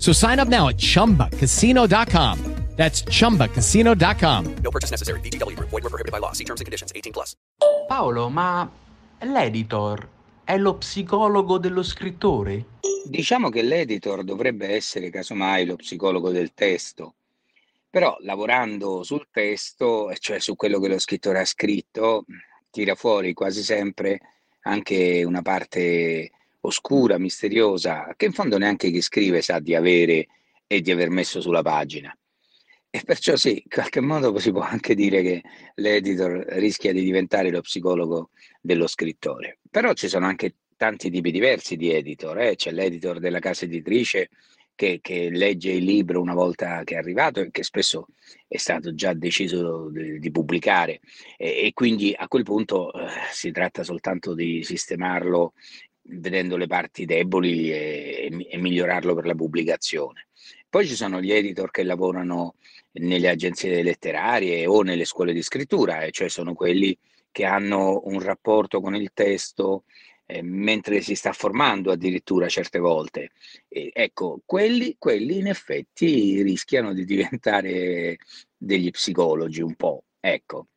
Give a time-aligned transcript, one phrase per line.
[0.00, 2.38] So sign up now at chumbacasino.com.
[2.76, 4.54] That's chumbacasino.com.
[4.62, 5.20] No purchase necessary.
[5.20, 5.54] BGW.
[5.58, 6.32] Void were prohibited by law.
[6.32, 6.92] See terms and conditions.
[6.94, 7.36] 18 plus.
[7.86, 8.66] Paolo, ma
[9.20, 10.08] l'editor
[10.44, 12.64] è lo psicologo dello scrittore?
[13.04, 17.16] Diciamo che l'editor dovrebbe essere casomai lo psicologo del testo.
[17.90, 22.24] Però lavorando sul testo, cioè su quello che lo scrittore ha scritto,
[22.70, 24.20] tira fuori quasi sempre
[24.62, 30.26] anche una parte oscura, misteriosa, che in fondo neanche chi scrive sa di avere
[30.66, 32.14] e di aver messo sulla pagina.
[32.92, 35.42] E perciò sì, in qualche modo si può anche dire che
[35.76, 38.30] l'editor rischia di diventare lo psicologo
[38.60, 39.58] dello scrittore.
[39.70, 42.56] Però ci sono anche tanti tipi diversi di editor, eh?
[42.56, 44.30] c'è l'editor della casa editrice
[44.74, 48.06] che, che, legge il libro una volta che è arrivato e che spesso
[48.48, 51.00] è stato già deciso di, di pubblicare
[51.36, 55.52] e, e, quindi a quel punto eh, si tratta soltanto di sistemarlo
[56.02, 60.28] vedendo le parti deboli e, e, migliorarlo per la pubblicazione.
[60.68, 62.54] Poi ci sono gli editor che lavorano
[62.92, 66.96] nelle agenzie letterarie o nelle scuole di scrittura, cioè sono quelli
[67.30, 69.84] che hanno un rapporto con il testo
[70.26, 73.30] eh, mentre si sta formando addirittura certe volte.
[73.68, 78.18] E, ecco, quelli, quelli in effetti rischiano di diventare
[78.56, 80.04] degli psicologi un po'.
[80.20, 80.68] Ecco,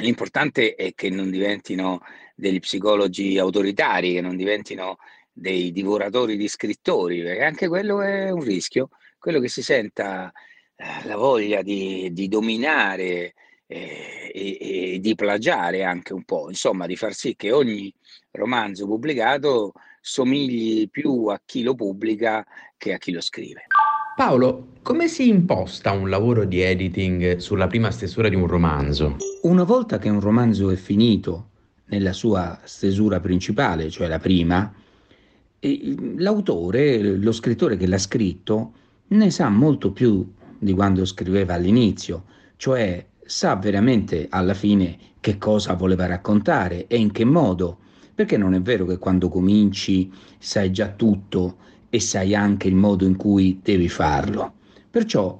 [0.00, 2.00] l'importante è che non diventino
[2.42, 4.98] degli psicologi autoritari, che non diventino
[5.32, 8.88] dei divoratori di scrittori, perché anche quello è un rischio,
[9.18, 10.30] quello che si senta
[10.74, 13.34] eh, la voglia di, di dominare
[13.66, 17.94] eh, e, e, di plagiare anche un po', insomma di far sì che ogni
[18.32, 22.44] romanzo pubblicato somigli più a chi lo pubblica
[22.76, 23.66] che a chi lo scrive.
[24.16, 29.16] Paolo, come si imposta un lavoro di editing sulla prima stesura di un romanzo?
[29.42, 31.51] Una volta che un romanzo è finito
[31.92, 34.72] nella sua stesura principale, cioè la prima,
[36.16, 38.72] l'autore, lo scrittore che l'ha scritto,
[39.08, 40.26] ne sa molto più
[40.58, 42.24] di quando scriveva all'inizio,
[42.56, 47.78] cioè sa veramente alla fine che cosa voleva raccontare e in che modo,
[48.14, 51.58] perché non è vero che quando cominci sai già tutto
[51.90, 54.54] e sai anche il modo in cui devi farlo.
[54.90, 55.38] Perciò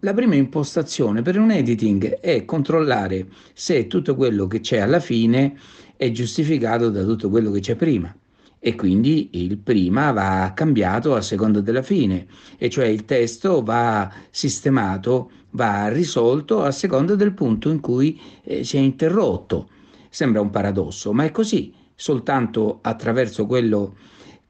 [0.00, 5.56] la prima impostazione per un editing è controllare se tutto quello che c'è alla fine
[5.96, 8.14] è giustificato da tutto quello che c'è prima
[8.58, 12.26] e quindi il prima va cambiato a seconda della fine,
[12.56, 18.64] e cioè il testo va sistemato, va risolto a seconda del punto in cui eh,
[18.64, 19.68] si è interrotto.
[20.08, 23.94] Sembra un paradosso, ma è così, soltanto attraverso quello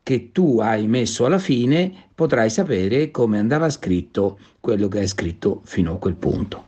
[0.02, 5.60] che tu hai messo alla fine potrai sapere come andava scritto quello che hai scritto
[5.64, 6.64] fino a quel punto.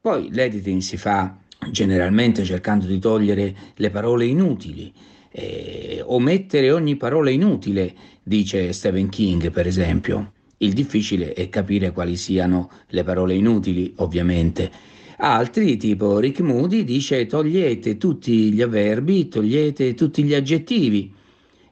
[0.00, 1.36] Poi l'editing si fa
[1.70, 4.92] generalmente cercando di togliere le parole inutili,
[5.30, 10.32] eh, omettere ogni parola inutile, dice Stephen King per esempio.
[10.58, 14.70] Il difficile è capire quali siano le parole inutili, ovviamente.
[15.18, 21.12] Altri, tipo Rick Moody, dice togliete tutti gli avverbi, togliete tutti gli aggettivi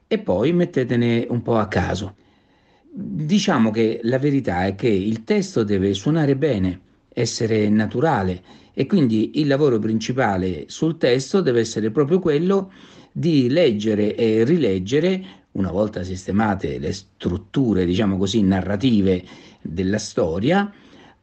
[0.07, 2.15] e poi mettetene un po' a caso.
[2.91, 6.79] Diciamo che la verità è che il testo deve suonare bene,
[7.13, 8.41] essere naturale
[8.77, 12.71] e quindi il lavoro principale sul testo deve essere proprio quello
[13.11, 15.23] di leggere e rileggere,
[15.53, 19.23] una volta sistemate le strutture, diciamo così, narrative
[19.61, 20.69] della storia,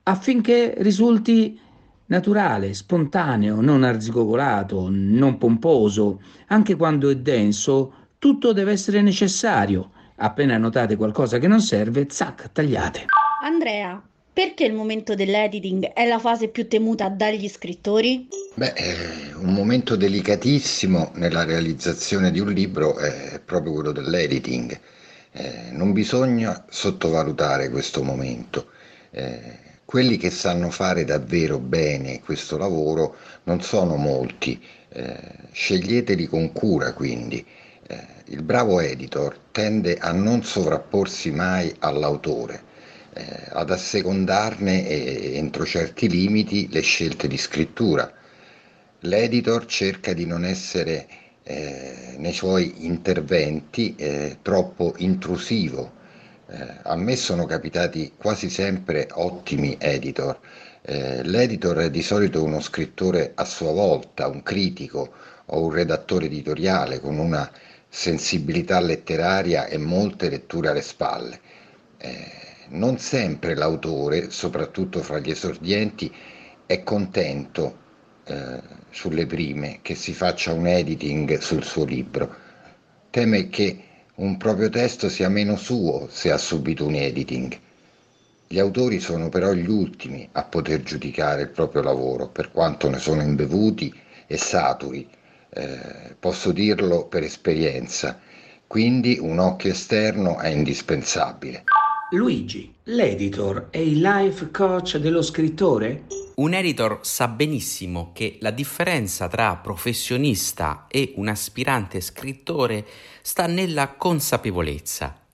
[0.04, 1.60] affinché risulti
[2.06, 9.90] naturale, spontaneo, non arzigogolato, non pomposo, anche quando è denso, tutto deve essere necessario.
[10.16, 13.04] Appena notate qualcosa che non serve, zac, tagliate.
[13.42, 14.02] Andrea,
[14.32, 18.28] perché il momento dell'editing è la fase più temuta dagli scrittori?
[18.54, 24.78] Beh, eh, un momento delicatissimo nella realizzazione di un libro è proprio quello dell'editing.
[25.32, 28.68] Eh, non bisogna sottovalutare questo momento.
[29.10, 34.58] Eh, quelli che sanno fare davvero bene questo lavoro non sono molti,
[34.88, 35.16] eh,
[35.52, 37.44] sceglieteli con cura quindi.
[37.86, 42.62] Eh, il bravo editor tende a non sovrapporsi mai all'autore,
[43.14, 48.10] eh, ad assecondarne eh, entro certi limiti le scelte di scrittura.
[49.00, 51.06] L'editor cerca di non essere
[51.42, 56.00] eh, nei suoi interventi eh, troppo intrusivo.
[56.48, 60.38] Eh, a me sono capitati quasi sempre ottimi editor.
[60.82, 65.12] Eh, l'editor è di solito uno scrittore a sua volta, un critico
[65.46, 67.50] o un redattore editoriale con una
[67.88, 71.40] sensibilità letteraria e molte letture alle spalle.
[71.98, 76.12] Eh, non sempre l'autore, soprattutto fra gli esordienti,
[76.66, 77.78] è contento
[78.24, 78.60] eh,
[78.90, 82.34] sulle prime che si faccia un editing sul suo libro.
[83.10, 83.84] Teme che
[84.16, 87.58] un proprio testo sia meno suo se ha subito un editing.
[88.46, 92.98] Gli autori sono però gli ultimi a poter giudicare il proprio lavoro, per quanto ne
[92.98, 93.92] sono imbevuti
[94.26, 95.08] e saturi,
[95.54, 98.18] eh, posso dirlo per esperienza,
[98.66, 101.64] quindi un occhio esterno è indispensabile.
[102.12, 106.04] Luigi, l'editor è il life coach dello scrittore?
[106.34, 112.86] Un editor sa benissimo che la differenza tra professionista e un aspirante scrittore
[113.22, 115.24] sta nella consapevolezza.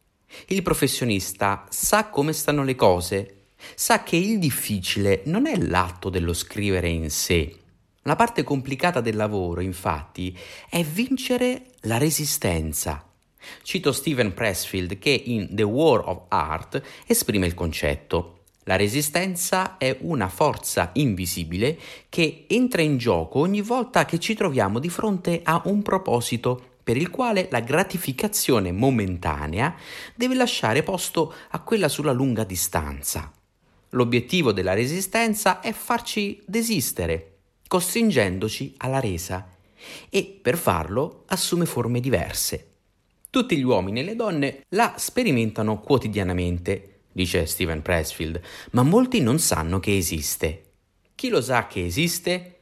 [0.46, 6.32] Il professionista sa come stanno le cose, sa che il difficile non è l'atto dello
[6.32, 7.56] scrivere in sé.
[8.02, 10.36] La parte complicata del lavoro, infatti,
[10.70, 13.07] è vincere la resistenza
[13.62, 18.34] Cito Steven Pressfield che in The War of Art esprime il concetto.
[18.64, 21.78] La resistenza è una forza invisibile
[22.10, 26.96] che entra in gioco ogni volta che ci troviamo di fronte a un proposito per
[26.96, 29.74] il quale la gratificazione momentanea
[30.14, 33.32] deve lasciare posto a quella sulla lunga distanza.
[33.90, 39.48] L'obiettivo della resistenza è farci desistere, costringendoci alla resa,
[40.10, 42.77] e per farlo assume forme diverse.
[43.30, 48.40] Tutti gli uomini e le donne la sperimentano quotidianamente, dice Steven Pressfield,
[48.70, 50.62] ma molti non sanno che esiste.
[51.14, 52.60] Chi lo sa che esiste?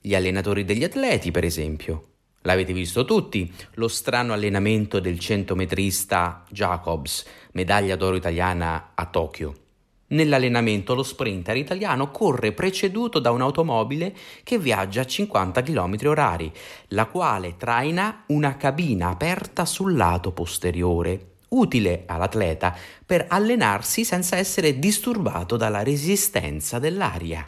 [0.00, 2.04] Gli allenatori degli atleti, per esempio.
[2.42, 9.67] L'avete visto tutti, lo strano allenamento del centometrista Jacobs, medaglia d'oro italiana a Tokyo.
[10.10, 16.50] Nell'allenamento lo sprinter italiano corre preceduto da un'automobile che viaggia a 50 km h
[16.88, 22.74] la quale traina una cabina aperta sul lato posteriore, utile all'atleta
[23.04, 27.46] per allenarsi senza essere disturbato dalla resistenza dell'aria.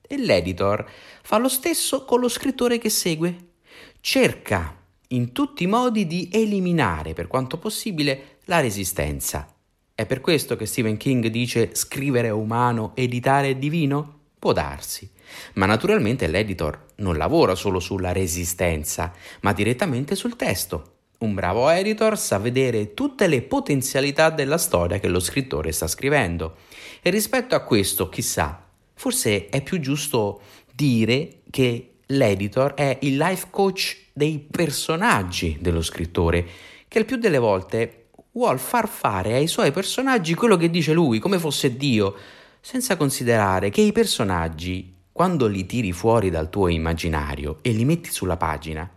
[0.00, 0.84] E l'editor
[1.22, 3.50] fa lo stesso con lo scrittore che segue.
[4.00, 9.53] Cerca in tutti i modi di eliminare per quanto possibile la resistenza
[9.94, 14.22] è per questo che Stephen King dice scrivere è umano, editare è divino?
[14.40, 15.08] Può darsi.
[15.54, 19.12] Ma naturalmente l'editor non lavora solo sulla resistenza,
[19.42, 20.92] ma direttamente sul testo.
[21.18, 26.56] Un bravo editor sa vedere tutte le potenzialità della storia che lo scrittore sta scrivendo.
[27.00, 30.40] E rispetto a questo, chissà, forse è più giusto
[30.74, 36.46] dire che l'editor è il life coach dei personaggi dello scrittore,
[36.88, 38.03] che il più delle volte
[38.34, 42.14] vuol far fare ai suoi personaggi quello che dice lui, come fosse Dio,
[42.60, 48.10] senza considerare che i personaggi, quando li tiri fuori dal tuo immaginario e li metti
[48.10, 48.88] sulla pagina,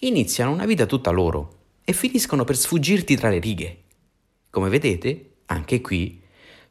[0.00, 3.82] iniziano una vita tutta loro e finiscono per sfuggirti tra le righe.
[4.50, 6.20] Come vedete, anche qui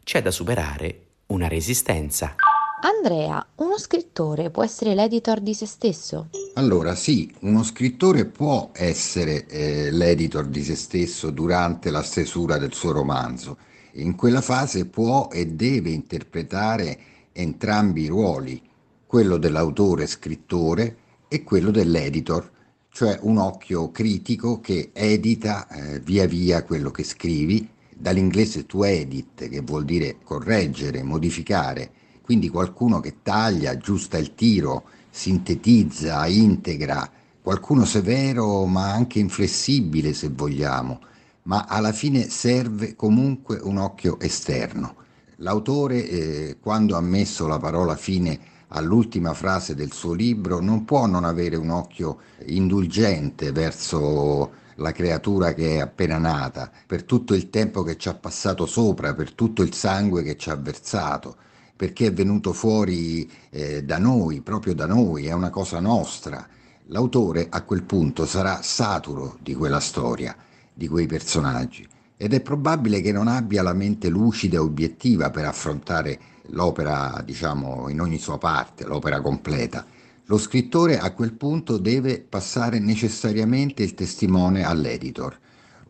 [0.03, 2.36] c'è da superare una resistenza.
[2.82, 6.29] Andrea, uno scrittore può essere l'editor di se stesso?
[6.53, 12.74] Allora sì, uno scrittore può essere eh, l'editor di se stesso durante la stesura del
[12.74, 13.58] suo romanzo.
[13.94, 17.00] In quella fase può e deve interpretare
[17.32, 18.62] entrambi i ruoli,
[19.06, 22.51] quello dell'autore scrittore e quello dell'editor,
[22.89, 29.48] cioè un occhio critico che edita eh, via via quello che scrivi, dall'inglese to edit,
[29.48, 31.91] che vuol dire correggere, modificare
[32.29, 34.84] quindi qualcuno che taglia, aggiusta il tiro,
[35.20, 37.12] sintetizza, integra,
[37.42, 41.02] qualcuno severo ma anche inflessibile se vogliamo,
[41.44, 44.96] ma alla fine serve comunque un occhio esterno.
[45.40, 51.06] L'autore, eh, quando ha messo la parola fine all'ultima frase del suo libro, non può
[51.06, 57.50] non avere un occhio indulgente verso la creatura che è appena nata, per tutto il
[57.50, 61.36] tempo che ci ha passato sopra, per tutto il sangue che ci ha versato
[61.79, 66.45] perché è venuto fuori eh, da noi, proprio da noi, è una cosa nostra.
[66.88, 70.36] L'autore a quel punto sarà saturo di quella storia,
[70.74, 75.45] di quei personaggi ed è probabile che non abbia la mente lucida e obiettiva per
[75.45, 79.86] affrontare l'opera diciamo in ogni sua parte, l'opera completa.
[80.25, 85.39] Lo scrittore a quel punto deve passare necessariamente il testimone all'editor,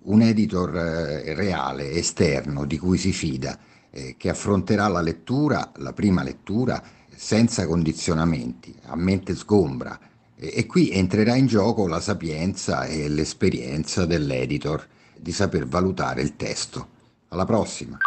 [0.04, 3.58] un editor eh, reale, esterno, di cui si fida,
[3.92, 6.82] eh, che affronterà la lettura, la prima lettura,
[7.16, 10.00] senza condizionamenti, a mente sgombra.
[10.36, 16.36] E, e qui entrerà in gioco la sapienza e l'esperienza dell'editor di saper valutare il
[16.36, 16.98] testo.
[17.30, 17.98] Alla prossima!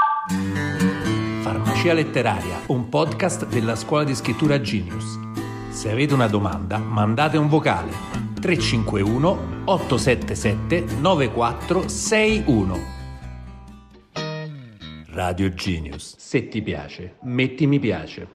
[1.42, 5.18] Farmacia Letteraria, un podcast della scuola di scrittura Genius.
[5.70, 7.90] Se avete una domanda, mandate un vocale
[8.40, 13.01] 351 877 9461.
[15.24, 16.16] Radio Genius.
[16.18, 18.26] Se ti piace, metti mi piace.